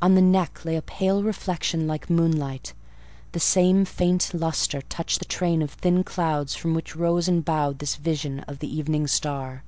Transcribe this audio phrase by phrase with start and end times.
[0.00, 2.74] On the neck lay a pale reflection like moonlight;
[3.32, 7.80] the same faint lustre touched the train of thin clouds from which rose and bowed
[7.80, 9.64] this vision of the Evening Star.